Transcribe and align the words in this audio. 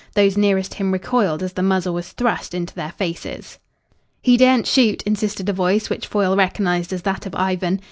Those 0.15 0.35
nearest 0.35 0.71
to 0.71 0.77
him 0.79 0.91
recoiled 0.91 1.43
as 1.43 1.53
the 1.53 1.61
muzzle 1.61 1.93
was 1.93 2.11
thrust 2.13 2.55
into 2.55 2.73
their 2.73 2.91
faces. 2.93 3.59
"He 4.23 4.35
daren't 4.35 4.65
shoot," 4.65 5.03
insisted 5.03 5.47
a 5.47 5.53
voice 5.53 5.91
which 5.91 6.07
Foyle 6.07 6.35
recognised 6.35 6.91
as 6.91 7.03
that 7.03 7.27
of 7.27 7.35
Ivan. 7.35 7.79